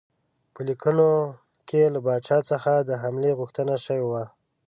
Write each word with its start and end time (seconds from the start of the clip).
په 0.53 0.59
لیکونو 0.67 1.07
کې 1.67 1.81
له 1.93 1.99
پاچا 2.05 2.37
څخه 2.51 2.71
د 2.79 2.91
حملې 3.01 3.31
غوښتنه 3.39 3.75
شوې 3.85 4.05
وه. 4.11 4.23